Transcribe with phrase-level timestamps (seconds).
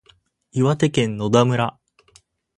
[0.51, 1.77] 岩手県野田村